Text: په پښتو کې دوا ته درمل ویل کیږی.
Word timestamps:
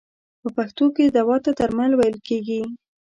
په 0.41 0.49
پښتو 0.57 0.85
کې 0.95 1.05
دوا 1.15 1.37
ته 1.45 1.51
درمل 1.59 1.91
ویل 1.95 2.17
کیږی. 2.27 2.61